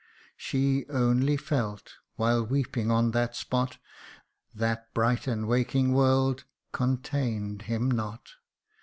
[0.35, 3.77] She only felt, while weeping on that spot,
[4.51, 8.27] That bright and waking world contain'd him not